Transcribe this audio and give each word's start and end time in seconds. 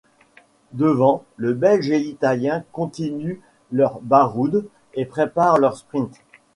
Devant, 0.73 1.25
le 1.37 1.53
Belge 1.53 1.91
et 1.91 1.99
l'Italien 1.99 2.63
continuent 2.71 3.39
leur 3.71 3.99
baroud 4.01 4.67
et 4.95 5.05
préparent 5.05 5.59
leur 5.59 5.77
sprint. 5.77 6.15